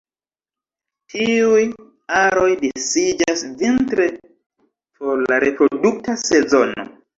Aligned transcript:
Tiuj 1.13 1.59
aroj 2.21 2.47
disiĝas 2.63 3.45
vintre 3.61 4.09
por 4.25 5.25
la 5.29 5.41
reprodukta 5.47 6.21
sezono. 6.27 6.91